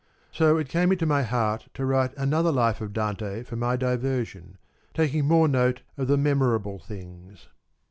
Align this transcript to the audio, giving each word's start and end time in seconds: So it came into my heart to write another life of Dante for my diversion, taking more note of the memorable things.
So 0.31 0.57
it 0.57 0.67
came 0.67 0.91
into 0.91 1.05
my 1.05 1.21
heart 1.21 1.67
to 1.75 1.85
write 1.85 2.17
another 2.17 2.51
life 2.51 2.81
of 2.81 2.91
Dante 2.91 3.43
for 3.43 3.55
my 3.55 3.75
diversion, 3.75 4.57
taking 4.95 5.25
more 5.25 5.47
note 5.47 5.83
of 5.95 6.07
the 6.07 6.17
memorable 6.17 6.79
things. 6.79 7.49